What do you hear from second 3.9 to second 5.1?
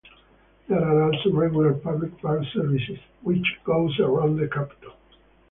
around the capital.